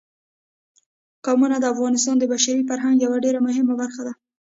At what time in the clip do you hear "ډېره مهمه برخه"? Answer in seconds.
3.25-4.01